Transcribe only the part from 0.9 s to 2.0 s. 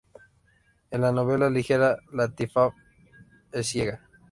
la novela ligera,